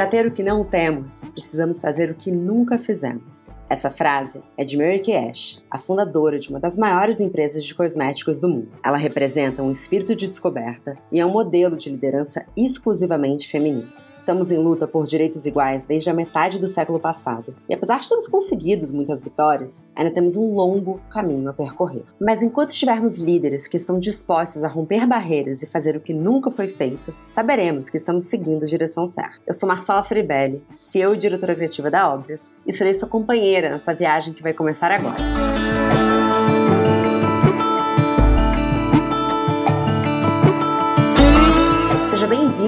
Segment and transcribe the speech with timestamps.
[0.00, 3.58] Para ter o que não temos, precisamos fazer o que nunca fizemos.
[3.68, 7.74] Essa frase é de Mary Kay Ash, a fundadora de uma das maiores empresas de
[7.74, 8.70] cosméticos do mundo.
[8.82, 13.92] Ela representa um espírito de descoberta e é um modelo de liderança exclusivamente feminino.
[14.20, 18.06] Estamos em luta por direitos iguais desde a metade do século passado, e apesar de
[18.06, 22.04] termos conseguido muitas vitórias, ainda temos um longo caminho a percorrer.
[22.20, 26.50] Mas enquanto tivermos líderes que estão dispostos a romper barreiras e fazer o que nunca
[26.50, 29.40] foi feito, saberemos que estamos seguindo a direção certa.
[29.46, 33.94] Eu sou Marcela Ceribelli, CEO e diretora criativa da Obras, e serei sua companheira nessa
[33.94, 35.16] viagem que vai começar agora.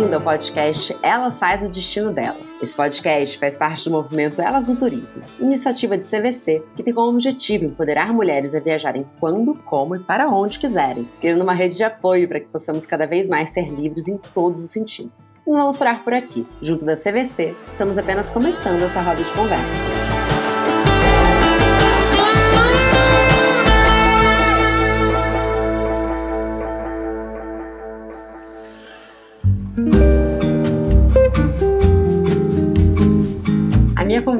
[0.02, 2.40] Bem-vindo ao podcast Ela Faz o Destino Dela.
[2.60, 7.10] Esse podcast faz parte do movimento Elas no Turismo, iniciativa de CVC que tem como
[7.10, 11.84] objetivo empoderar mulheres a viajarem quando, como e para onde quiserem, criando uma rede de
[11.84, 15.34] apoio para que possamos cada vez mais ser livres em todos os sentidos.
[15.46, 16.48] Não vamos parar por aqui.
[16.60, 20.21] Junto da CVC, estamos apenas começando essa roda de conversa.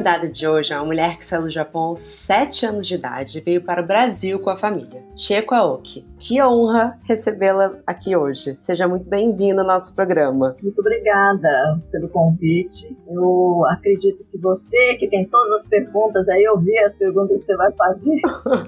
[0.03, 3.39] Convidada de hoje é uma mulher que saiu do Japão aos 7 anos de idade
[3.39, 5.05] e veio para o Brasil com a família.
[5.14, 6.05] Chieko Aoki.
[6.23, 8.55] Que honra recebê-la aqui hoje.
[8.55, 10.56] Seja muito bem-vinda ao nosso programa.
[10.62, 12.97] Muito obrigada pelo convite.
[13.09, 17.42] Eu acredito que você, que tem todas as perguntas, aí eu vi as perguntas que
[17.42, 18.20] você vai fazer.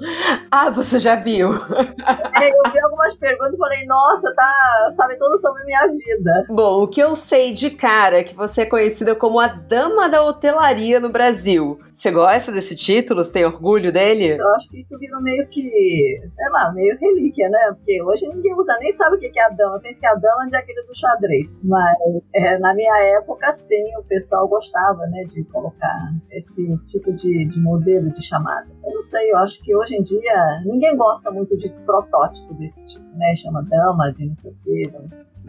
[0.51, 1.51] ah, você já viu?
[2.43, 6.47] é, eu vi algumas perguntas e falei, nossa, tá, sabe tudo sobre minha vida.
[6.49, 10.09] Bom, o que eu sei de cara é que você é conhecida como a dama
[10.09, 11.79] da hotelaria no Brasil.
[11.93, 13.23] Você gosta desse título?
[13.23, 14.37] Você tem orgulho dele?
[14.37, 17.59] Eu acho que isso virou meio que, sei lá, meio relíquia, né?
[17.75, 19.81] Porque hoje ninguém usa, nem sabe o que é a dama.
[19.81, 21.59] Pensa que a dama é aquele do xadrez.
[21.63, 21.97] Mas
[22.35, 27.61] é, na minha época, sim, o pessoal gostava, né, de colocar esse tipo de, de
[27.61, 28.69] modelo de chamada.
[28.85, 32.87] Eu não sei, eu acho que hoje em dia ninguém gosta muito de protótipo desse
[32.87, 33.35] tipo, né?
[33.35, 34.93] Chama dama de não sei o quê.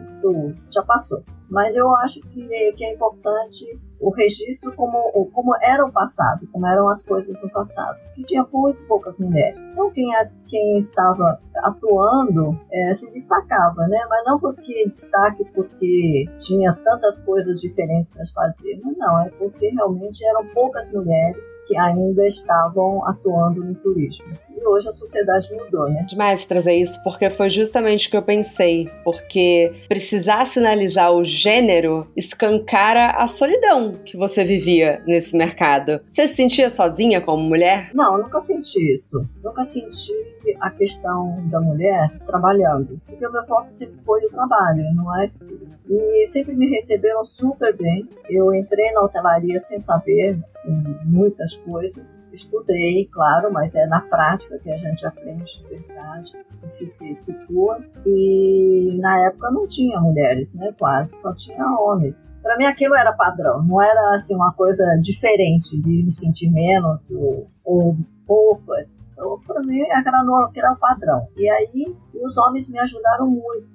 [0.00, 1.22] Isso já passou.
[1.48, 3.64] Mas eu acho que, que é importante
[4.00, 4.98] o registro como,
[5.32, 9.66] como era o passado, como eram as coisas no passado, que tinha muito poucas mulheres.
[9.68, 10.08] Então quem,
[10.48, 13.98] quem estava atuando é, se destacava, né?
[14.08, 19.68] Mas não porque destaque porque tinha tantas coisas diferentes para fazer, não, não, é porque
[19.70, 24.26] realmente eram poucas mulheres que ainda estavam atuando no turismo
[24.56, 26.04] e hoje a sociedade mudou, né?
[26.08, 28.90] Demais trazer isso, porque foi justamente o que eu pensei.
[29.04, 36.00] Porque precisar sinalizar o gênero escancara a solidão que você vivia nesse mercado.
[36.10, 37.90] Você se sentia sozinha como mulher?
[37.94, 39.26] Não, nunca senti isso.
[39.42, 40.12] Nunca senti
[40.60, 45.24] a questão da mulher trabalhando, porque o meu foco sempre foi o trabalho, não é
[45.24, 45.58] assim.
[45.88, 48.08] E sempre me receberam super bem.
[48.28, 50.70] Eu entrei na hotelaria sem saber assim,
[51.04, 52.20] muitas coisas.
[52.32, 57.14] Estudei, claro, mas é na prática que a gente aprende de verdade e se, se
[57.14, 57.80] situa.
[58.04, 60.74] E na época não tinha mulheres, né?
[60.78, 62.34] Quase, só tinha homens.
[62.42, 67.10] Para mim aquilo era padrão, não era assim uma coisa diferente de me sentir menos
[67.10, 67.96] ou, ou
[68.26, 69.08] poucas.
[69.12, 70.22] Então, para mim, aquela,
[70.54, 71.28] era o padrão.
[71.36, 73.66] E aí, os homens me ajudaram muito.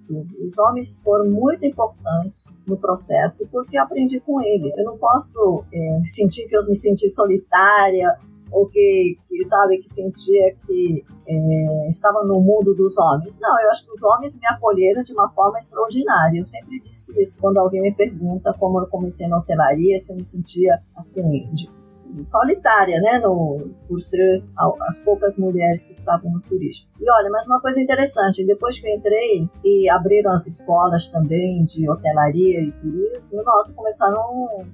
[0.46, 4.78] Os homens foram muito importantes no processo, porque eu aprendi com eles.
[4.78, 8.18] Eu não posso é, sentir que eu me senti solitária,
[8.52, 13.40] ou que, que sabe, que sentia que é, estava no mundo dos homens.
[13.40, 16.38] Não, eu acho que os homens me acolheram de uma forma extraordinária.
[16.38, 20.18] Eu sempre disse isso quando alguém me pergunta como eu comecei na hotelaria, se eu
[20.18, 21.70] me sentia assim, de,
[22.24, 24.44] solitária, né, no, por ser
[24.88, 26.88] as poucas mulheres que estavam no turismo.
[27.00, 31.64] E olha, mas uma coisa interessante, depois que eu entrei e abriram as escolas também
[31.64, 34.22] de hotelaria e turismo, nossa, começaram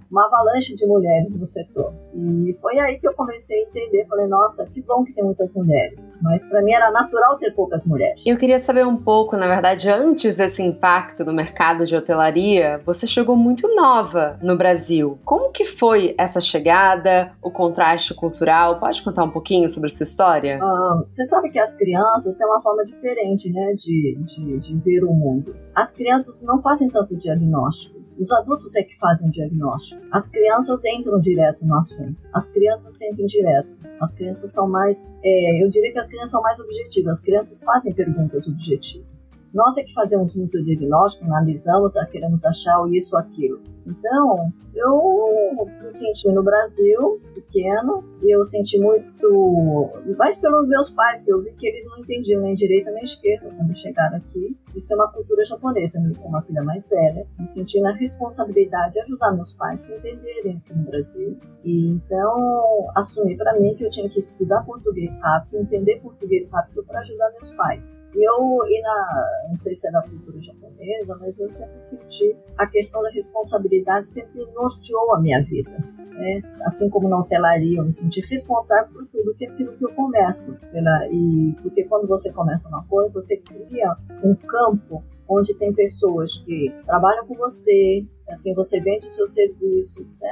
[0.10, 1.94] uma avalanche de mulheres no setor.
[2.14, 5.54] E foi aí que eu comecei a entender, falei, nossa, que bom que tem muitas
[5.54, 6.18] mulheres.
[6.22, 8.26] Mas para mim era natural ter poucas mulheres.
[8.26, 13.08] Eu queria saber um pouco, na verdade, antes desse impacto no mercado de hotelaria, você
[13.08, 15.18] chegou muito nova no Brasil.
[15.24, 17.07] Como que foi essa chegada?
[17.42, 18.80] O contraste cultural.
[18.80, 20.60] Pode contar um pouquinho sobre a sua história?
[20.62, 25.04] Ah, você sabe que as crianças têm uma forma diferente né, de, de, de ver
[25.04, 25.56] o mundo.
[25.76, 27.98] As crianças não fazem tanto diagnóstico.
[28.20, 30.02] Os adultos é que fazem o diagnóstico.
[30.12, 32.16] As crianças entram direto no assunto.
[32.34, 33.70] As crianças sentem direto.
[34.00, 37.18] As crianças são mais, é, eu diria que as crianças são mais objetivas.
[37.18, 39.40] As crianças fazem perguntas objetivas.
[39.58, 43.60] Nós é que fazemos muito diagnóstico, analisamos, queremos achar isso ou aquilo.
[43.88, 51.28] Então, eu me senti no Brasil, pequeno e eu senti muito, mais pelos meus pais,
[51.28, 54.56] eu vi que eles não entendiam nem direita nem esquerda quando chegaram aqui.
[54.78, 58.94] Isso é uma cultura japonesa, eu como uma filha mais velha, me senti na responsabilidade
[58.94, 61.36] de ajudar meus pais a se entenderem aqui no Brasil.
[61.64, 66.86] E então assumi para mim que eu tinha que estudar português rápido, entender português rápido
[66.86, 68.06] para ajudar meus pais.
[68.14, 72.38] E eu, e na, não sei se é da cultura japonesa, mas eu sempre senti
[72.56, 75.72] a questão da responsabilidade sempre norteou a minha vida.
[76.18, 76.42] Né?
[76.64, 80.56] Assim como na hotelaria, eu me senti responsável por tudo que aquilo que eu começo.
[80.72, 86.38] Pela, e porque quando você começa uma coisa, você cria um campo onde tem pessoas
[86.38, 90.24] que trabalham com você, a quem você vende o seu serviço, etc.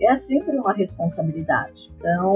[0.00, 1.90] É sempre uma responsabilidade.
[1.98, 2.34] Então,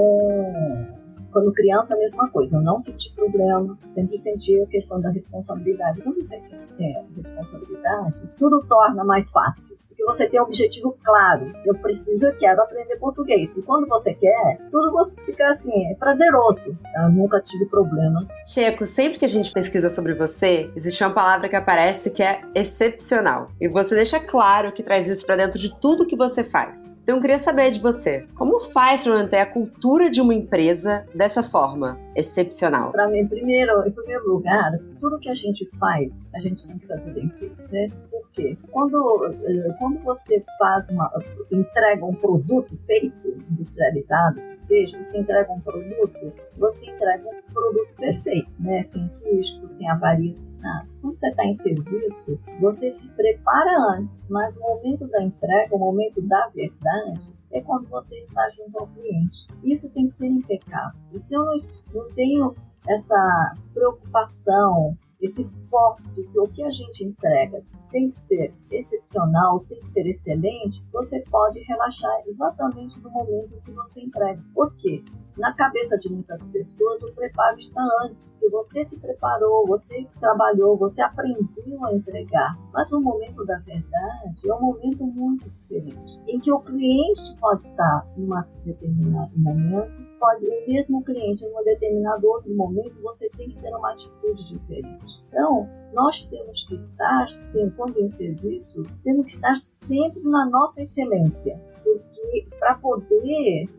[1.31, 2.57] quando criança, a mesma coisa.
[2.57, 6.01] Eu não senti problema, sempre senti a questão da responsabilidade.
[6.01, 6.41] Quando você
[6.77, 11.51] tem responsabilidade, tudo torna mais fácil você tem um objetivo claro.
[11.65, 13.57] Eu preciso, eu quero aprender português.
[13.57, 16.77] E quando você quer, tudo você fica assim, é prazeroso.
[16.95, 18.29] Eu nunca tive problemas.
[18.45, 22.41] Checo, sempre que a gente pesquisa sobre você, existe uma palavra que aparece que é
[22.53, 23.49] excepcional.
[23.59, 26.99] E você deixa claro que traz isso para dentro de tudo que você faz.
[27.03, 31.05] Então eu queria saber de você, como faz para manter a cultura de uma empresa
[31.13, 32.91] dessa forma, excepcional?
[32.91, 36.87] Para mim, primeiro, em primeiro lugar, tudo que a gente faz, a gente tem que
[36.87, 37.91] fazer bem feito, né?
[38.35, 38.57] quê?
[38.71, 41.09] Quando, eh, quando você faz uma,
[41.51, 43.15] entrega um produto feito,
[43.49, 48.81] industrializado, que seja, você entrega um produto, você entrega um produto perfeito, né?
[48.81, 50.87] sem risco, sem avaria, sem nada.
[51.01, 55.79] Quando você está em serviço, você se prepara antes, mas o momento da entrega, o
[55.79, 59.47] momento da verdade, é quando você está junto ao cliente.
[59.63, 60.99] Isso tem que ser impecável.
[61.13, 61.53] E se eu não,
[61.93, 62.53] não tenho
[62.87, 69.61] essa preocupação, esse foco de que o que a gente entrega tem que ser excepcional,
[69.61, 74.41] tem que ser excelente, você pode relaxar exatamente no momento que você entrega.
[74.53, 75.03] Por quê?
[75.37, 80.77] Na cabeça de muitas pessoas, o preparo está antes, porque você se preparou, você trabalhou,
[80.77, 82.57] você aprendeu a entregar.
[82.73, 87.63] Mas o momento da verdade é um momento muito diferente, em que o cliente pode
[87.63, 93.29] estar em um determinado momento pode, o mesmo cliente, em um determinado outro momento, você
[93.37, 95.23] tem que ter uma atitude diferente.
[95.29, 100.81] Então, nós temos que estar, sim, quando em serviço, temos que estar sempre na nossa
[100.81, 103.69] excelência, porque para poder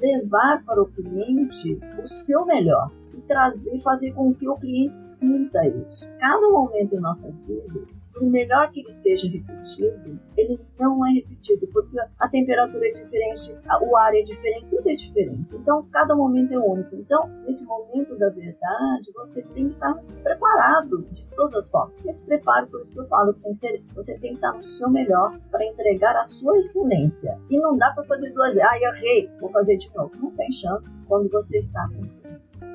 [0.00, 2.90] levar para o cliente o seu melhor
[3.22, 6.08] trazer, fazer com que o cliente sinta isso.
[6.18, 11.66] Cada momento em nossas vidas, por melhor que ele seja repetido, ele não é repetido,
[11.68, 15.56] porque a temperatura é diferente, o ar é diferente, tudo é diferente.
[15.56, 16.94] Então, cada momento é único.
[16.96, 21.94] Então, nesse momento da verdade, você tem que estar preparado de todas as formas.
[22.04, 24.62] Esse preparo, por isso que eu falo, tem que ser, você tem que estar no
[24.62, 27.38] seu melhor para entregar a sua excelência.
[27.50, 28.62] E não dá para fazer duas vezes.
[28.62, 30.12] Ah, errei, vou fazer de novo.
[30.16, 32.25] Não tem chance quando você está com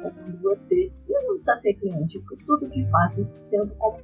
[0.02, 3.98] quando você, eu não precisa ser cliente, porque tudo que faço, isso tendo como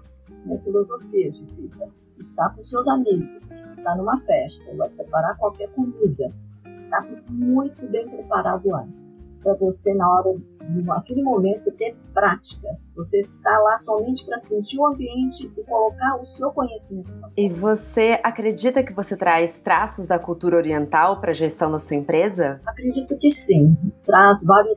[0.46, 1.90] minha filosofia de vida.
[2.18, 3.30] Está com seus amigos,
[3.68, 6.34] está numa festa, vai preparar qualquer comida,
[6.68, 9.26] está muito bem preparado antes.
[9.44, 10.36] Para você, na hora
[10.84, 12.68] naquele momento você ter prática.
[12.96, 17.10] Você está lá somente para sentir o ambiente e colocar o seu conhecimento.
[17.38, 21.96] E você acredita que você traz traços da cultura oriental para a gestão da sua
[21.96, 22.60] empresa?
[22.66, 23.78] Acredito que sim.
[24.08, 24.76] Traz vários,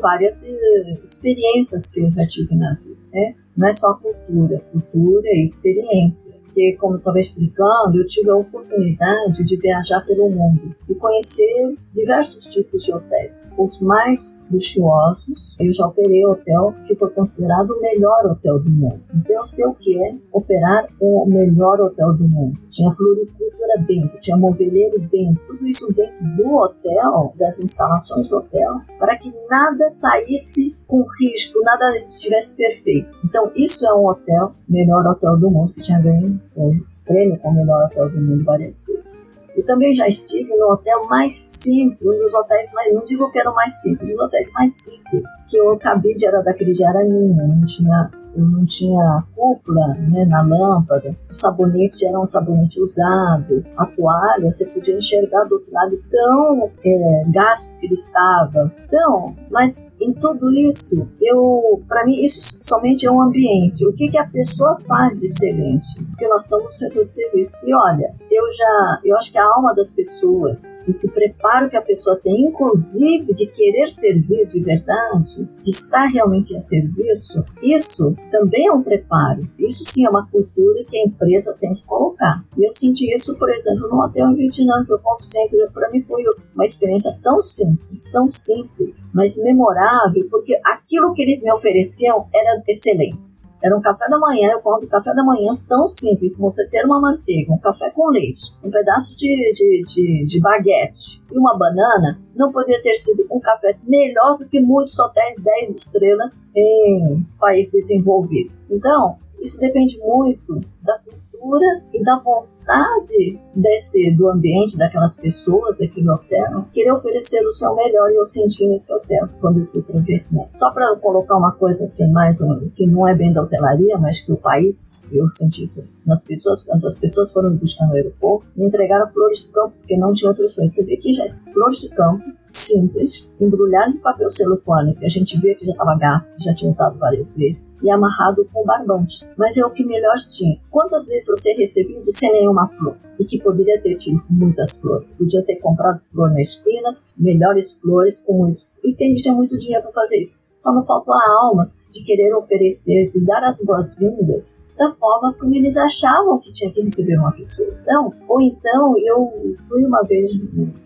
[0.00, 3.00] várias eh, experiências que eu já tive na vida.
[3.12, 3.34] Né?
[3.56, 9.42] Não é só cultura, cultura é experiência porque, como estava explicando, eu tive a oportunidade
[9.42, 13.48] de viajar pelo mundo e conhecer diversos tipos de hotéis.
[13.56, 19.00] Os mais luxuosos, eu já operei hotel que foi considerado o melhor hotel do mundo.
[19.14, 22.58] Então, eu sei o que é operar o melhor hotel do mundo.
[22.68, 28.80] Tinha floricultura dentro, tinha moveleiro dentro, tudo isso dentro do hotel, das instalações do hotel,
[28.98, 33.08] para que nada saísse com risco, nada estivesse perfeito.
[33.24, 37.60] Então, isso é um hotel, melhor hotel do mundo, que tinha ganho um prêmio como
[37.60, 39.40] melhor hotel do mundo várias vezes.
[39.56, 43.38] Eu também já estive no hotel mais simples, um dos hotéis mais, não digo que
[43.38, 46.84] era o mais simples, um dos hotéis mais simples, que o cabide era daquele de
[46.84, 53.64] araminha, não tinha não tinha cúpula né, na lâmpada, o sabonete era um sabonete usado,
[53.76, 58.72] a toalha você podia enxergar do outro lado tão é, gasto que ele estava.
[58.86, 63.86] Então, mas em tudo isso, eu, para mim, isso somente é um ambiente.
[63.86, 66.02] O que, que a pessoa faz excelente?
[66.10, 67.56] Porque nós estamos no setor de serviço.
[67.64, 71.82] E olha, eu já, eu acho que a alma das pessoas, esse preparo que a
[71.82, 78.66] pessoa tem, inclusive de querer servir de verdade, de estar realmente a serviço, isso também
[78.66, 79.48] é um preparo.
[79.58, 82.44] Isso sim é uma cultura que a empresa tem que colocar.
[82.56, 85.58] E eu senti isso, por exemplo, no hotel em Vietnã, que eu conto sempre.
[85.72, 86.22] Para mim foi
[86.54, 92.62] uma experiência tão simples, tão simples, mas memorável, porque aquilo que eles me ofereciam era
[92.66, 93.41] excelente.
[93.62, 96.84] Era um café da manhã, eu conto café da manhã tão simples como você ter
[96.84, 101.56] uma manteiga, um café com leite, um pedaço de, de, de, de baguete e uma
[101.56, 107.24] banana, não poderia ter sido um café melhor do que muitos hotéis 10 estrelas em
[107.38, 108.52] país desenvolvido.
[108.68, 115.76] Então, isso depende muito da cultura e da vontade vontade desse, do ambiente, daquelas pessoas,
[115.76, 119.82] daquele hotel, querer oferecer o seu melhor e eu senti nesse hotel quando eu fui
[119.82, 120.44] para Vietnã.
[120.52, 124.20] Só para colocar uma coisa assim, mais um, que não é bem da hotelaria, mas
[124.20, 128.46] que o país, eu senti isso nas pessoas, quando as pessoas foram buscar no aeroporto,
[128.56, 130.74] me entregaram flores de campo, porque não tinha outras coisas.
[130.74, 135.38] Você vê que já flores de campo, simples, embrulhadas em papel celofane, que a gente
[135.38, 139.26] vê que já estava gasto, que já tinha usado várias vezes, e amarrado com barbante.
[139.36, 140.58] Mas é o que melhor tinha.
[140.70, 142.96] Quantas vezes você recebeu sem nenhuma flor?
[143.18, 145.14] E que poderia ter tido muitas flores.
[145.14, 148.64] Podia ter comprado flor na esquina, melhores flores, com muito.
[148.84, 150.40] E tem, tinha muito dinheiro para fazer isso.
[150.54, 155.54] Só não faltou a alma de querer oferecer e dar as boas-vindas da forma como
[155.54, 157.68] eles achavam que tinha que receber uma pessoa.
[157.82, 160.30] Então, ou então, eu fui uma vez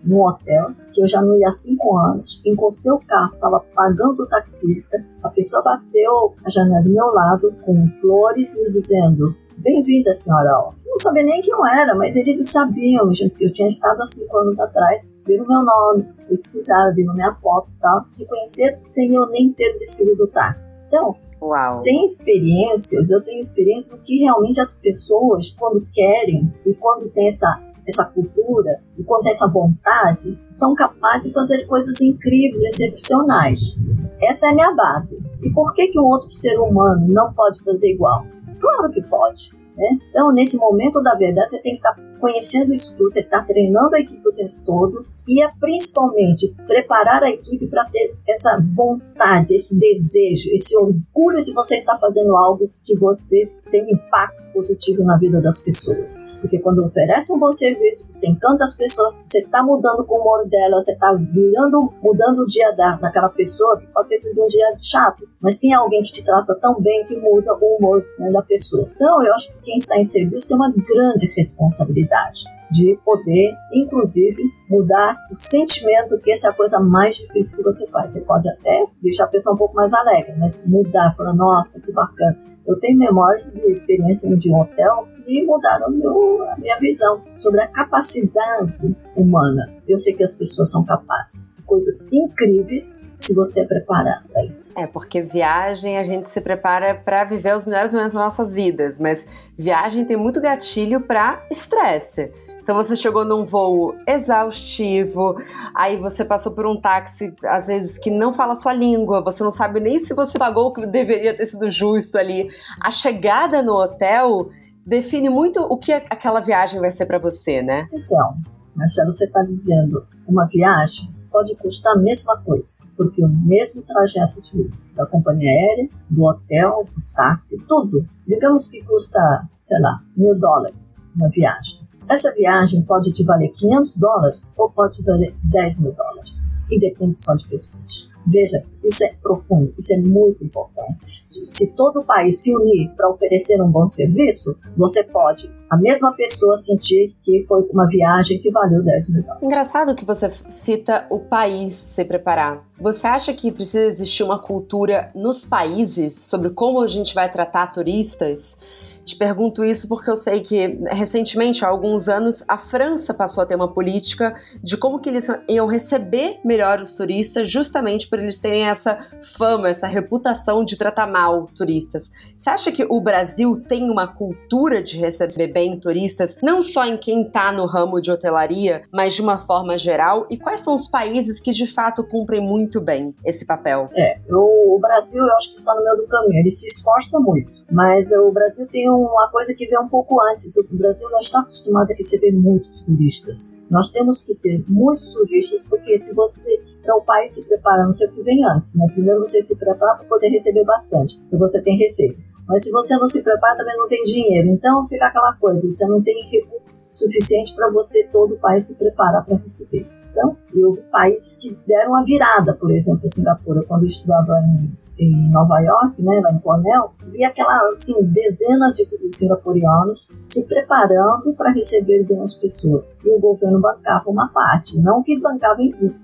[0.05, 4.25] num hotel, que eu já não ia há cinco anos, encostei o carro, estava pagando
[4.25, 10.13] o taxista, a pessoa bateu a janela do meu lado com flores me dizendo Bem-vinda,
[10.13, 10.51] senhora
[10.97, 13.11] Não sabia nem quem eu era, mas eles sabiam.
[13.39, 17.79] Eu tinha estado há cinco anos atrás, viram meu nome, pesquisaram, viram minha foto e
[17.83, 20.87] tal, reconhecer sem eu nem ter descido do táxi.
[20.89, 21.83] Então, Uau.
[21.83, 27.27] Tem experiências, eu tenho experiência do que realmente as pessoas, quando querem e quando tem
[27.27, 33.79] essa, essa cultura e quando tem essa vontade, são capazes de fazer coisas incríveis, excepcionais.
[34.19, 35.23] Essa é a minha base.
[35.43, 38.25] E por que, que um outro ser humano não pode fazer igual?
[38.59, 39.66] Claro que pode.
[39.77, 39.99] Né?
[40.09, 43.95] Então, nesse momento da verdade, você tem que estar conhecendo isso tudo, você está treinando
[43.95, 49.55] a equipe o tempo todo e é principalmente preparar a equipe para ter essa vontade,
[49.55, 55.19] esse desejo, esse orgulho de você estar fazendo algo que vocês têm impacto positivo na
[55.19, 56.17] vida das pessoas.
[56.41, 60.49] Porque quando oferece um bom serviço, você encanta as pessoas, você está mudando o humor
[60.49, 64.47] dela, você está virando, mudando o dia da, daquela pessoa, que pode ter sido um
[64.47, 68.33] dia chato, mas tem alguém que te trata tão bem que muda o humor né,
[68.33, 68.89] da pessoa.
[68.97, 74.43] Então, eu acho que quem está em serviço tem uma grande responsabilidade de poder, inclusive,
[74.69, 78.13] mudar o sentimento, que essa é a coisa mais difícil que você faz.
[78.13, 81.93] Você pode até deixar a pessoa um pouco mais alegre, mas mudar, falar, nossa, que
[81.93, 87.23] bacana eu tenho memórias de experiência de um hotel que mudaram meu, a minha visão
[87.35, 89.75] sobre a capacidade humana.
[89.89, 94.45] Eu sei que as pessoas são capazes de coisas incríveis se você é preparado para
[94.45, 94.79] isso.
[94.79, 98.99] É, porque viagem a gente se prepara para viver os melhores momentos das nossas vidas,
[98.99, 102.33] mas viagem tem muito gatilho para estresse.
[102.67, 105.37] Então você chegou num voo exaustivo,
[105.73, 109.45] aí você passou por um táxi, às vezes, que não fala a sua língua, você
[109.45, 112.49] não sabe nem se você pagou o que deveria ter sido justo ali.
[112.83, 114.51] A chegada no hotel
[114.85, 117.87] define muito o que aquela viagem vai ser para você, né?
[117.93, 118.35] Então,
[118.75, 124.41] Marcelo, você está dizendo uma viagem pode custar a mesma coisa, porque o mesmo trajeto
[124.41, 128.09] de, da companhia aérea, do hotel, do táxi, tudo.
[128.27, 131.86] Digamos que custa, sei lá, mil dólares uma viagem.
[132.09, 136.55] Essa viagem pode te valer 500 dólares ou pode te valer 10 mil dólares.
[136.71, 138.09] E depende só de pessoas.
[138.27, 141.25] Veja, isso é profundo, isso é muito importante.
[141.29, 146.13] Se todo o país se unir para oferecer um bom serviço, você pode, a mesma
[146.13, 149.43] pessoa, sentir que foi uma viagem que valeu 10 mil dólares.
[149.45, 152.67] Engraçado que você cita o país se preparar.
[152.81, 157.69] Você acha que precisa existir uma cultura nos países sobre como a gente vai tratar
[157.69, 158.59] turistas?
[159.07, 163.47] Te pergunto isso porque eu sei que recentemente, há alguns anos, a França passou a
[163.47, 168.41] ter uma política de como que eles iam receber melhor os turistas, justamente por eles
[168.41, 168.99] terem essa
[169.39, 172.11] fama, essa reputação de tratar mal turistas.
[172.37, 176.97] Você acha que o Brasil tem uma cultura de receber bem turistas, não só em
[176.97, 180.27] quem está no ramo de hotelaria, mas de uma forma geral?
[180.29, 183.89] E quais são os países que de fato cumprem muito bem esse papel?
[183.95, 187.55] É, o Brasil eu acho que está no meio do caminho, ele se esforça muito.
[187.71, 190.57] Mas o Brasil tem uma coisa que vem um pouco antes.
[190.57, 193.59] O Brasil não está acostumado a receber muitos turistas.
[193.69, 197.93] Nós temos que ter muitos turistas, porque se você para o país se preparar, não
[197.93, 198.87] sei o que vem antes, né?
[198.93, 202.17] Primeiro você se prepara para poder receber bastante, porque você tem receita.
[202.47, 204.49] Mas se você não se prepara, também não tem dinheiro.
[204.51, 208.77] Então fica aquela coisa, você não tem recursos suficiente para você, todo o país, se
[208.77, 209.87] preparar para receber.
[210.11, 215.31] Então, houve países que deram a virada, por exemplo, Singapura, quando eu estudava em em
[215.31, 221.53] Nova York, né, lá em Cornell, vi aquela, assim, dezenas de singapurianos se preparando para
[221.53, 222.97] receber bem as pessoas.
[223.05, 225.95] E o governo bancava uma parte, não que bancava em tudo.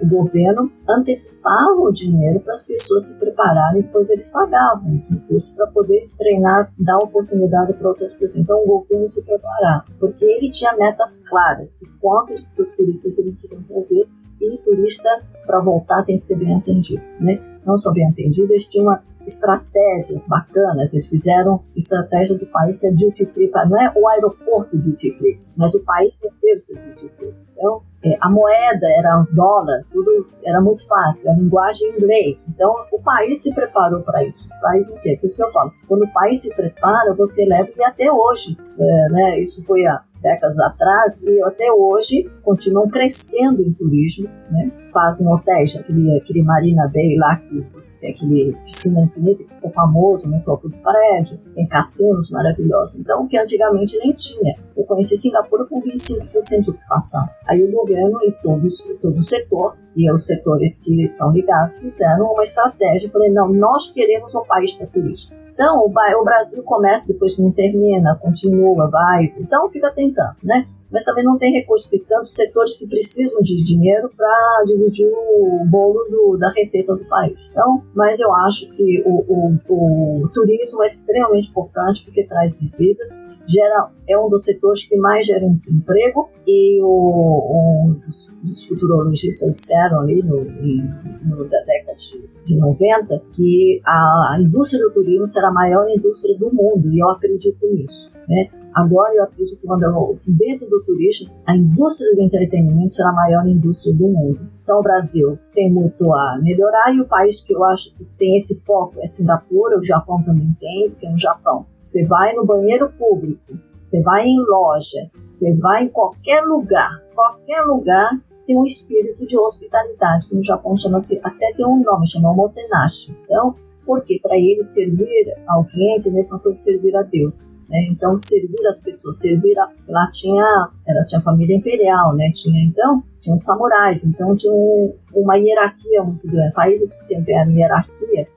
[0.00, 5.56] O governo antecipava o dinheiro para as pessoas se prepararem, depois eles pagavam esse imposto
[5.56, 8.42] para poder treinar, dar oportunidade para outras pessoas.
[8.42, 13.58] Então o governo se preparava, porque ele tinha metas claras de quantos turistas ele queria
[13.66, 14.06] trazer
[14.40, 15.08] e turista
[15.46, 17.40] para voltar tem que ser bem atendido, né?
[17.66, 23.26] Não só bem atendido, eles tinham estratégias bacanas, eles fizeram estratégia do país ser duty
[23.26, 27.34] free, não é o aeroporto duty free, mas o país inteiro ser duty free.
[27.56, 32.46] Então, é, a moeda era dólar, tudo era muito fácil, a linguagem em inglês.
[32.48, 35.20] Então, o país se preparou para isso, o país inteiro.
[35.20, 38.56] Por isso que eu falo, quando o país se prepara, você leva e até hoje,
[38.78, 44.72] é, né, isso foi há décadas atrás e até hoje continuam crescendo em turismo, né?
[44.90, 47.66] fazem hotéis, aquele, aquele Marina Bay lá, que
[48.00, 52.98] tem aquele piscina infinita que ficou famoso no topo do prédio, tem cassinos maravilhosos.
[52.98, 54.56] Então, que antigamente nem tinha.
[54.76, 57.28] Eu conheci Singapura com 25% de ocupação.
[57.46, 62.32] Aí o governo e todos, todo o setor e os setores que estão ligados fizeram
[62.32, 63.10] uma estratégia.
[63.10, 65.36] Falei, não, nós queremos um país para turista.
[65.54, 69.32] Então, o Brasil começa, depois não termina, continua, vai.
[69.38, 70.66] Então, fica tentando, né?
[70.90, 75.64] Mas também não tem recurso, porque tantos setores que precisam de dinheiro para dividir o
[75.64, 77.48] bolo do, da receita do país.
[77.50, 79.24] Então, mas eu acho que o,
[79.68, 84.96] o, o turismo é extremamente importante porque traz divisas gera, é um dos setores que
[84.96, 88.00] mais gera emprego e o, um
[88.44, 94.82] os futurologistas disseram ali no, no, da década de, de 90 que a, a indústria
[94.82, 98.12] do turismo será a maior indústria do mundo e eu acredito nisso.
[98.28, 98.48] Né?
[98.74, 103.94] Agora eu acredito que dentro do turismo, a indústria do entretenimento será a maior indústria
[103.94, 104.53] do mundo.
[104.64, 108.36] Então o Brasil tem muito a melhorar e o país que eu acho que tem
[108.36, 112.90] esse foco é Singapura, o Japão também tem, porque no Japão você vai no banheiro
[112.98, 119.24] público, você vai em loja, você vai em qualquer lugar, qualquer lugar tem um espírito
[119.26, 123.16] de hospitalidade, que no Japão chama-se, até tem um nome, chama Omotenashi.
[123.24, 123.54] Então,
[123.84, 127.56] porque para ele servir ao cliente é a mesma coisa que servir a Deus.
[127.68, 127.88] Né?
[127.90, 129.68] Então, servir as pessoas, servir a...
[129.88, 132.30] Lá tinha, ela tinha família imperial, né?
[132.34, 136.54] Tinha, então, tinham samurais, então tinha um, uma hierarquia muito grande.
[136.54, 138.28] Países que tinham a hierarquia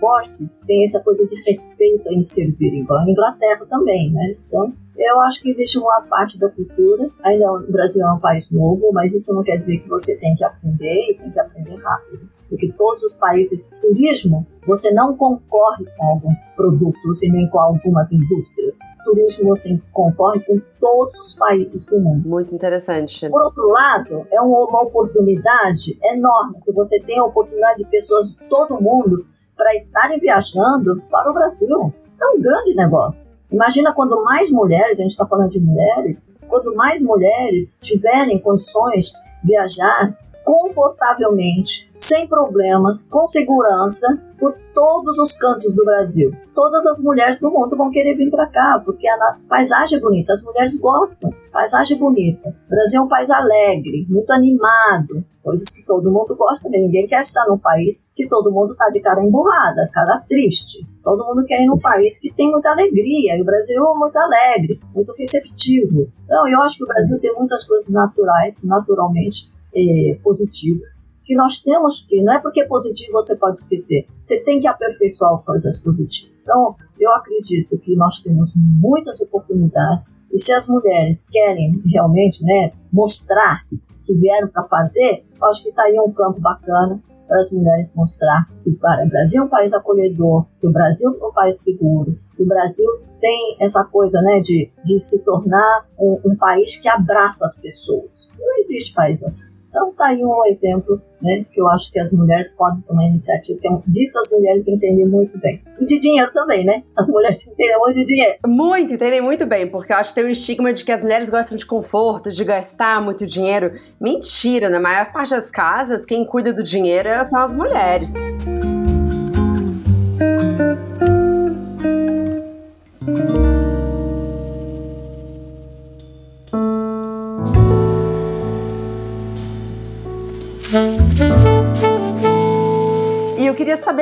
[0.00, 4.36] fortes têm essa coisa de respeito em servir, igual a Inglaterra também, né?
[4.48, 8.50] Então, eu acho que existe uma parte da cultura, ainda o Brasil é um país
[8.50, 11.76] novo, mas isso não quer dizer que você tem que aprender e tem que aprender
[11.76, 17.58] rápido porque todos os países turismo você não concorre com alguns produtos e nem com
[17.58, 18.78] algumas indústrias.
[19.04, 22.28] Turismo você concorre com todos os países do mundo.
[22.28, 23.28] Muito interessante.
[23.28, 28.48] Por outro lado, é uma oportunidade enorme, que você tem a oportunidade de pessoas de
[28.48, 29.24] todo mundo
[29.56, 31.92] para estarem viajando para o Brasil.
[32.20, 33.36] É um grande negócio.
[33.50, 39.12] Imagina quando mais mulheres, a gente está falando de mulheres, quando mais mulheres tiverem condições
[39.42, 44.06] de viajar, confortavelmente, sem problemas, com segurança,
[44.38, 46.30] por todos os cantos do Brasil.
[46.54, 50.32] Todas as mulheres do mundo vão querer vir para cá, porque a paisagem é bonita,
[50.32, 52.54] as mulheres gostam, paisagem é bonita.
[52.66, 57.08] O Brasil é um país alegre, muito animado, coisas que todo mundo gosta, mas ninguém
[57.08, 60.86] quer estar num país que todo mundo está de cara emburrada, cara triste.
[61.02, 64.16] Todo mundo quer ir num país que tem muita alegria, e o Brasil é muito
[64.16, 66.08] alegre, muito receptivo.
[66.24, 71.58] Então, eu acho que o Brasil tem muitas coisas naturais, naturalmente, é, positivas que nós
[71.58, 75.78] temos que, não é porque é positivo você pode esquecer, você tem que aperfeiçoar coisas
[75.78, 76.32] positivas.
[76.40, 82.72] Então, eu acredito que nós temos muitas oportunidades e se as mulheres querem realmente né,
[82.92, 83.66] mostrar
[84.04, 88.48] que vieram para fazer, acho que está aí um campo bacana para as mulheres mostrar
[88.60, 92.16] que para o Brasil é um país acolhedor, que o Brasil é um país seguro,
[92.36, 92.86] que o Brasil
[93.20, 98.32] tem essa coisa né, de, de se tornar um, um país que abraça as pessoas.
[98.38, 99.55] Não existe país assim.
[99.76, 103.60] Então tá aí um exemplo, né, que eu acho que as mulheres podem tomar iniciativa,
[103.60, 105.62] que é disso as mulheres entendem muito bem.
[105.78, 106.82] E de dinheiro também, né?
[106.96, 108.38] As mulheres entendem muito de dinheiro.
[108.46, 111.28] Muito, entendem muito bem, porque eu acho que tem um estigma de que as mulheres
[111.28, 113.70] gostam de conforto, de gastar muito dinheiro.
[114.00, 118.14] Mentira, na maior parte das casas, quem cuida do dinheiro são as mulheres.
[118.14, 118.75] queria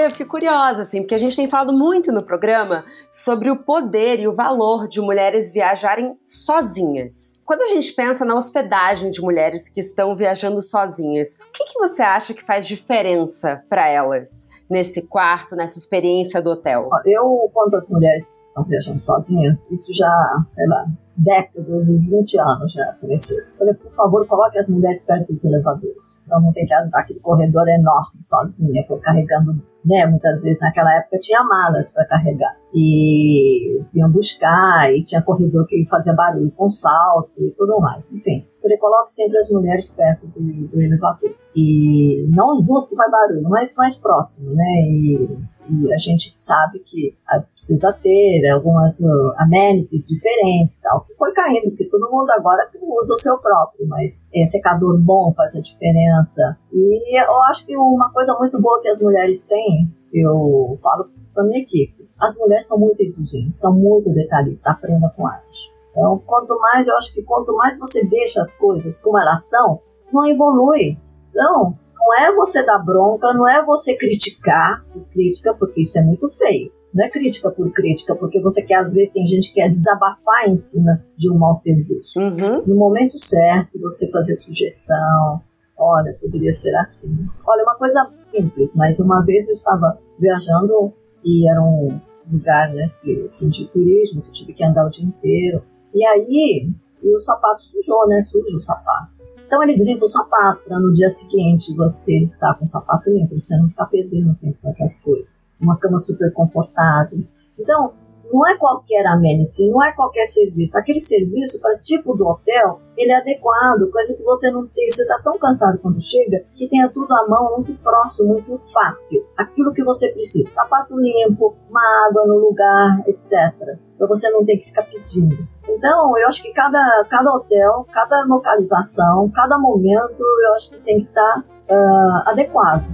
[0.06, 4.20] eu fiquei curiosa, assim, porque a gente tem falado muito no programa sobre o poder
[4.20, 7.40] e o valor de mulheres viajarem sozinhas.
[7.44, 11.78] Quando a gente pensa na hospedagem de mulheres que estão viajando sozinhas, o que, que
[11.78, 16.88] você acha que faz diferença para elas nesse quarto, nessa experiência do hotel?
[17.04, 22.72] Eu, quando as mulheres estão viajando sozinhas, isso já, sei lá, décadas, uns 20 anos
[22.72, 23.38] já comecei.
[23.58, 26.22] Falei, por favor, coloque as mulheres perto dos elevadores.
[26.26, 30.06] Então não tem que andar aquele corredor enorme sozinha, carregando, né?
[30.06, 32.56] Muitas vezes naquela época tinha malas para carregar.
[32.74, 38.12] E iam buscar, e tinha corredor que fazia barulho com salto e tudo mais.
[38.12, 41.34] Enfim, falei, coloque sempre as mulheres perto do, do elevador.
[41.54, 44.64] E não junto que faz barulho, mas mais próximo, né?
[44.88, 51.14] E e a gente sabe que ah, precisa ter algumas uh, amenities diferentes, tal, que
[51.14, 55.56] foi caindo, porque todo mundo agora usa o seu próprio, mas é, secador bom faz
[55.56, 56.58] a diferença.
[56.72, 61.08] E eu acho que uma coisa muito boa que as mulheres têm, que eu falo
[61.32, 65.73] para minha equipe, as mulheres são muito exigentes, são muito detalhistas, aprenda com arte.
[65.96, 69.80] Então, quanto mais, eu acho que quanto mais você deixa as coisas como elas são,
[70.12, 70.98] não evolui.
[71.30, 76.02] Então, não é você dar bronca, não é você criticar por crítica, porque isso é
[76.02, 76.72] muito feio.
[76.92, 80.48] Não é crítica por crítica, porque você quer, às vezes, tem gente que quer desabafar
[80.48, 82.20] em cima de um mau serviço.
[82.20, 82.62] Uhum.
[82.66, 85.40] No momento certo, você fazer sugestão,
[85.76, 87.26] olha, poderia ser assim.
[87.46, 90.92] Olha, uma coisa simples, mas uma vez eu estava viajando
[91.24, 92.90] e era um lugar, né,
[93.24, 95.62] assim, de turismo, que eu tive que andar o dia inteiro.
[95.94, 96.70] E aí,
[97.02, 99.14] e o sapato sujou, né, sujo o sapato.
[99.46, 103.38] Então eles limpam o sapato para no dia seguinte você estar com o sapato limpo,
[103.38, 105.38] você não ficar perdendo tempo com essas coisas.
[105.60, 107.22] Uma cama super confortável.
[107.58, 107.92] Então,
[108.32, 110.76] não é qualquer amenity, não é qualquer serviço.
[110.76, 114.88] Aquele serviço, para tipo do hotel, ele é adequado, coisa que você não tem.
[114.90, 119.24] Você está tão cansado quando chega que tenha tudo à mão, muito próximo, muito fácil.
[119.36, 123.78] Aquilo que você precisa: sapato limpo, uma água no lugar, etc.
[123.96, 125.53] Para você não ter que ficar pedindo.
[125.76, 131.00] Então, eu acho que cada, cada hotel, cada localização, cada momento, eu acho que tem
[131.00, 132.84] que estar uh, adequado.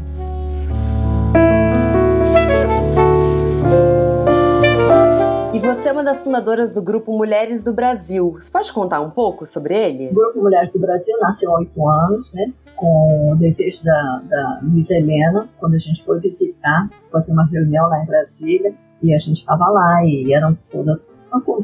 [5.53, 8.37] E você é uma das fundadoras do grupo Mulheres do Brasil.
[8.39, 10.09] Você pode contar um pouco sobre ele?
[10.09, 12.51] O grupo Mulheres do Brasil nasceu há oito anos, né?
[12.77, 17.89] Com o desejo da, da Luiz Helena, quando a gente foi visitar, fazer uma reunião
[17.89, 21.11] lá em Brasília, e a gente estava lá e eram todas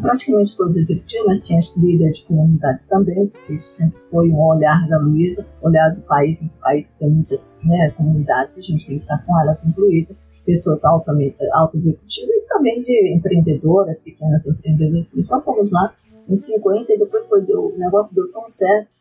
[0.00, 4.40] praticamente todos os executivos, mas tinha líderes de comunidades também, porque isso sempre foi um
[4.40, 8.86] olhar da Luísa, olhar do país, em país que tem muitas né, comunidades, a gente
[8.86, 15.12] tem que estar com elas incluídas, pessoas altamente, auto-executivas também de empreendedoras, pequenas empreendedoras.
[15.16, 15.88] Então fomos lá
[16.28, 18.95] em 50 e depois foi, o negócio deu tão certo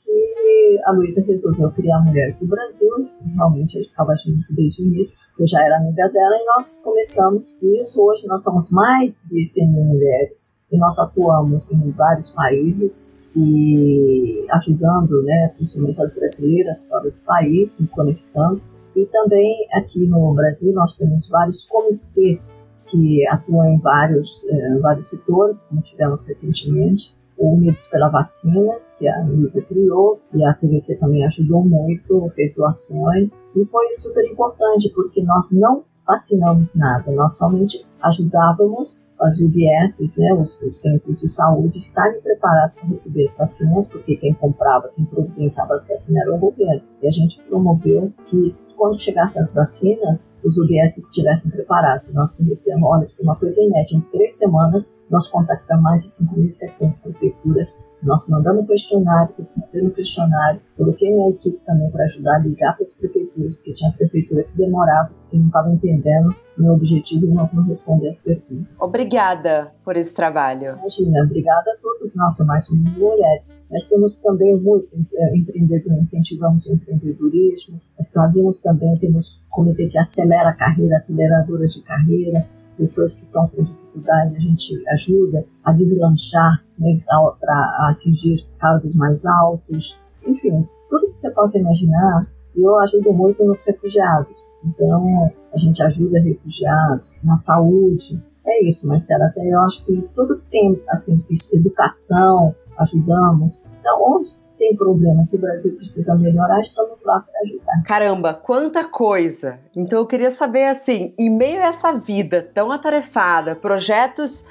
[0.86, 2.90] a Luísa resolveu criar Mulheres do Brasil.
[3.36, 7.56] Realmente eu estava junto desde o início, eu já era amiga dela e nós começamos
[7.62, 8.02] isso.
[8.02, 14.46] Hoje nós somos mais de 100 mil mulheres e nós atuamos em vários países e
[14.52, 18.62] ajudando, né, principalmente as brasileiras fora do país, se conectando.
[18.96, 25.10] E também aqui no Brasil nós temos vários comitês que atuam em vários, eh, vários
[25.10, 31.26] setores, como tivemos recentemente, Unidos pela Vacina, que a Luísa criou, e a CVC também
[31.26, 37.86] ajudou muito, fez doações, e foi super importante, porque nós não vacinamos nada, nós somente
[38.02, 43.88] ajudávamos as UBSs, né, os, os centros de saúde, estarem preparados para receber as vacinas,
[43.88, 46.82] porque quem comprava, quem providenciava as vacinas era o governo.
[47.02, 52.12] E a gente promoveu que quando chegassem as vacinas, os UBS estivessem preparados.
[52.14, 53.98] Nós conhecemos, olha, isso é uma coisa inédita.
[53.98, 60.62] Em três semanas, nós contactamos mais de 5.700 prefeituras nós mandamos questionário, responderam um questionário,
[60.78, 64.56] coloquei minha equipe também para ajudar a ligar para as prefeituras, porque tinha prefeitura que
[64.56, 68.80] demorava, que não estava entendendo o meu objetivo e não, responder as perguntas.
[68.80, 70.78] Obrigada por esse trabalho.
[70.78, 73.56] Imagina, obrigada a todos nós, mais mulheres.
[73.70, 77.82] Nós temos também muito é, empreendedor, incentivamos o empreendedorismo,
[78.14, 83.64] fazemos também, temos comitê que acelera a carreira, aceleradoras de carreira, pessoas que estão com
[83.64, 87.02] dificuldade, a gente ajuda a deslanchar né,
[87.40, 92.28] para atingir cargos mais altos, enfim, tudo que você possa imaginar.
[92.56, 98.22] Eu ajudo muito nos refugiados, então a gente ajuda refugiados na saúde.
[98.46, 99.26] É isso, Marcela.
[99.26, 101.22] Até eu acho que tudo que tem, assim,
[101.54, 103.62] educação, ajudamos.
[103.80, 104.30] Então, onde
[104.66, 107.84] tem problema que o Brasil precisa melhorar, estamos lá para ajudar.
[107.86, 109.60] Caramba, quanta coisa!
[109.76, 114.44] Então eu queria saber assim, em meio a essa vida tão atarefada, projetos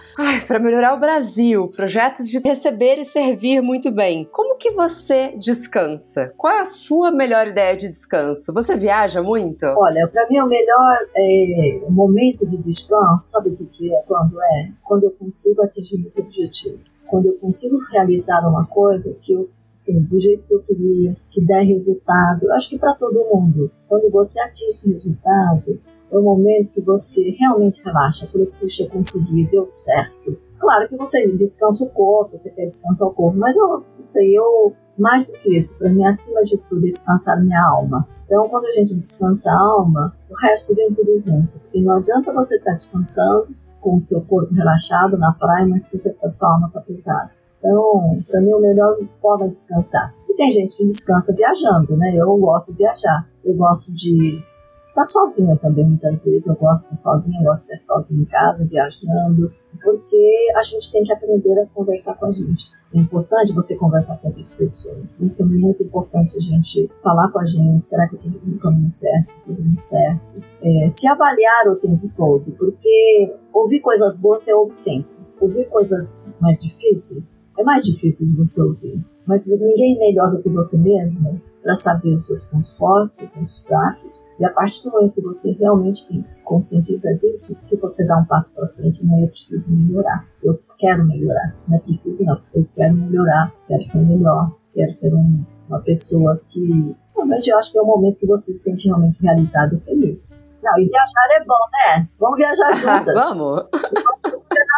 [0.46, 4.28] para melhorar o Brasil, projetos de receber e servir muito bem.
[4.30, 6.32] Como que você descansa?
[6.36, 8.52] Qual é a sua melhor ideia de descanso?
[8.52, 9.64] Você viaja muito?
[9.64, 14.02] Olha, para mim o melhor é, momento de descanso, sabe o que, que é?
[14.06, 14.68] Quando é?
[14.84, 17.02] Quando eu consigo atingir meus objetivos.
[17.08, 21.44] Quando eu consigo realizar uma coisa que eu assim, do jeito que eu queria, que
[21.44, 22.50] der resultado.
[22.52, 27.30] Acho que para todo mundo, quando você atinge o resultado, é o momento que você
[27.30, 28.28] realmente relaxa.
[28.28, 30.38] Falei, puxa, consegui, deu certo.
[30.60, 34.38] Claro que você descansa o corpo, você quer descansar o corpo, mas eu não sei,
[34.38, 38.08] eu, mais do que isso, para mim, acima de tudo, descansar minha alma.
[38.24, 41.48] Então, quando a gente descansa a alma, o resto vem tudo junto.
[41.58, 43.48] Porque não adianta você estar tá descansando
[43.80, 47.30] com o seu corpo relaxado na praia, mas que você, a sua alma está pesada.
[47.64, 50.14] Então, para mim, o melhor forma de descansar.
[50.28, 52.14] E tem gente que descansa viajando, né?
[52.14, 53.26] Eu gosto de viajar.
[53.42, 54.38] Eu gosto de
[54.82, 56.46] estar sozinha também, muitas vezes.
[56.46, 59.50] Eu gosto de estar sozinha, eu gosto de estar sozinha em casa, viajando,
[59.82, 62.74] porque a gente tem que aprender a conversar com a gente.
[62.94, 67.32] É importante você conversar com outras pessoas, mas também é muito importante a gente falar
[67.32, 70.20] com a gente: será que eu estou no caminho certo, fazendo certo?
[70.62, 75.14] É, se avaliar o tempo todo, porque ouvir coisas boas você ouve sempre.
[75.40, 80.48] Ouvir coisas mais difíceis é mais difícil de você ouvir, mas ninguém melhor do que
[80.48, 84.90] você mesmo para saber os seus pontos fortes, os pontos fracos, e a partir do
[84.90, 88.68] momento que você realmente tem que se conscientizar disso, que você dá um passo para
[88.68, 93.50] frente, não, eu preciso melhorar, eu quero melhorar, não é preciso não, eu quero melhorar,
[93.66, 97.86] quero ser melhor, quero ser um, uma pessoa que, realmente eu acho que é o
[97.86, 100.38] momento que você se sente realmente realizado e feliz.
[100.62, 102.08] Não, e viajar é bom, né?
[102.18, 103.14] Vamos viajar juntas.
[103.14, 103.64] Vamos!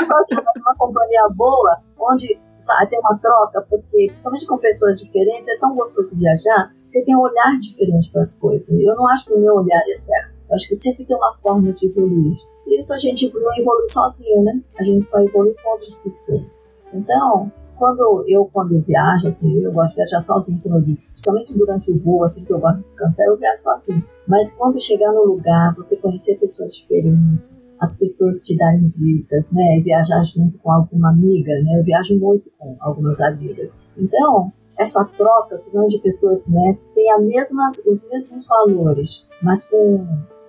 [0.01, 5.59] Viajar uma companhia boa, onde sabe, tem uma troca, porque, principalmente com pessoas diferentes, é
[5.59, 8.69] tão gostoso viajar, porque tem um olhar diferente para as coisas.
[8.71, 10.35] Eu não acho que o meu olhar é certo.
[10.49, 12.37] Eu acho que sempre tem uma forma de evoluir.
[12.67, 14.61] E isso a gente não evolui sozinho, né?
[14.79, 16.69] A gente só evolui com outras pessoas.
[16.93, 21.57] Então, quando eu, quando viajo, assim, eu gosto de viajar sozinho, como eu disse, principalmente
[21.57, 24.05] durante o voo, assim, que eu gosto de descansar, eu viajo sozinho.
[24.27, 29.81] Mas quando chegar no lugar, você conhecer pessoas diferentes, as pessoas te darem dicas, né,
[29.85, 33.83] viajar junto com alguma amiga, né, eu viajo muito com algumas amigas.
[33.97, 40.07] Então, essa troca de pessoas, né, tem a mesmas, os mesmos valores, mas com um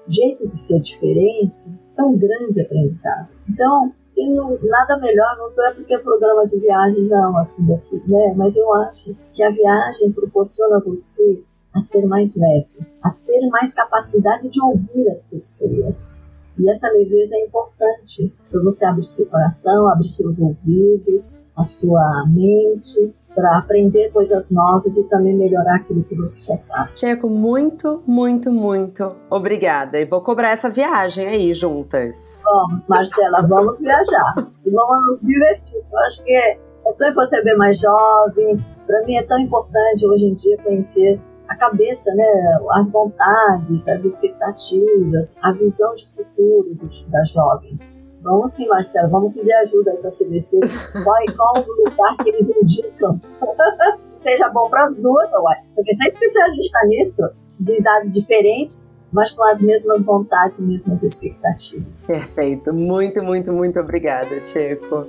[0.08, 3.30] jeito de ser diferente, é um grande aprendizado.
[3.50, 3.92] Então,
[4.26, 8.34] não, nada melhor, não é porque é programa de viagem, não, assim, assim, né?
[8.36, 12.68] Mas eu acho que a viagem proporciona você a ser mais leve,
[13.04, 16.26] a ter mais capacidade de ouvir as pessoas.
[16.58, 22.26] E essa leveza é importante para você abrir seu coração, abrir seus ouvidos, a sua
[22.28, 26.98] mente, para aprender coisas novas e também melhorar aquilo que você já sabe.
[26.98, 30.00] Checo, muito, muito, muito obrigada.
[30.00, 32.42] E vou cobrar essa viagem aí juntas.
[32.44, 34.34] Vamos, Marcela, vamos viajar.
[34.66, 35.80] E vamos nos divertir.
[35.92, 38.66] Eu acho que é, é tão você ver mais jovem.
[38.88, 42.26] Para mim é tão importante hoje em dia conhecer a cabeça, né,
[42.72, 47.97] as vontades, as expectativas, a visão de futuro dos, das jovens.
[48.22, 50.60] Vamos sim, Marcelo, vamos pedir ajuda aí para a CDC.
[51.04, 53.20] Qual, qual o lugar que eles indicam?
[54.16, 55.58] Seja bom para as duas, uai.
[55.76, 61.04] porque você é especialista nisso, de idades diferentes, mas com as mesmas vontades e mesmas
[61.04, 62.08] expectativas.
[62.08, 62.74] Perfeito.
[62.74, 65.08] Muito, muito, muito obrigada, Chico.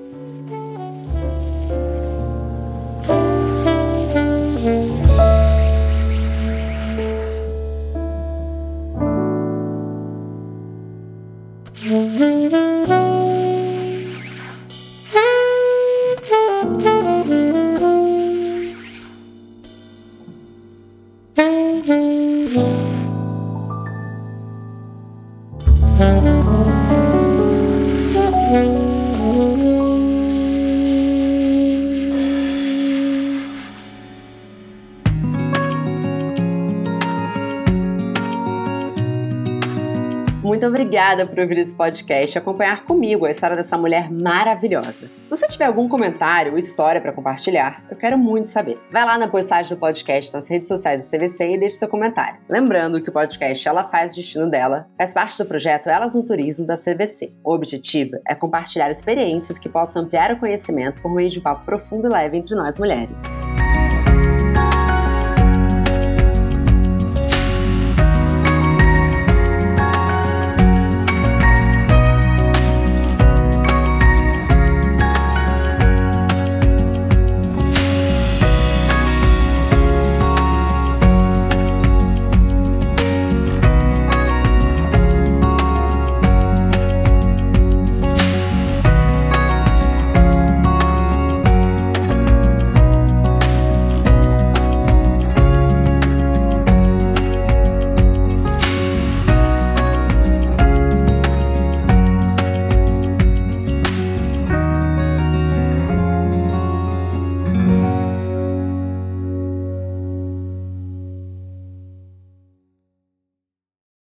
[40.88, 45.10] Obrigada por ouvir esse podcast e acompanhar comigo a história dessa mulher maravilhosa.
[45.20, 48.80] Se você tiver algum comentário ou história para compartilhar, eu quero muito saber.
[48.90, 52.40] Vai lá na postagem do podcast nas redes sociais do CVC e deixe seu comentário.
[52.48, 56.24] Lembrando que o podcast Ela Faz o Destino Dela faz parte do projeto Elas no
[56.24, 57.34] Turismo da CVC.
[57.44, 61.66] O objetivo é compartilhar experiências que possam ampliar o conhecimento por meio de um papo
[61.66, 63.22] profundo e leve entre nós mulheres.